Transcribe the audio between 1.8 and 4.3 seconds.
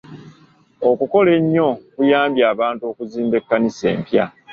kuyambye abantu okuzimba ekkanisa empya.